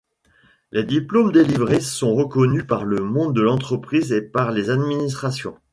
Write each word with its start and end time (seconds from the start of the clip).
Les 0.71 0.83
diplômes 0.83 1.31
délivrés 1.31 1.79
sont 1.79 2.15
reconnus 2.15 2.65
par 2.65 2.85
le 2.85 3.01
monde 3.03 3.35
de 3.35 3.41
l'entreprise 3.43 4.11
et 4.13 4.23
par 4.23 4.49
les 4.51 4.71
administrations. 4.71 5.55